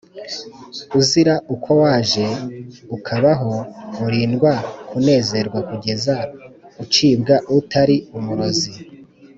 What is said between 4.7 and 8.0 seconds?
kunezerwa Kugeza ucibwa utari